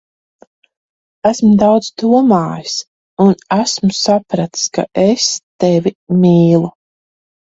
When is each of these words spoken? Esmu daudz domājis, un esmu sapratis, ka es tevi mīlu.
Esmu 1.31 1.49
daudz 1.63 1.89
domājis, 2.03 2.73
un 3.27 3.35
esmu 3.59 3.99
sapratis, 3.99 4.65
ka 4.79 4.87
es 5.07 5.29
tevi 5.65 5.95
mīlu. 6.25 6.73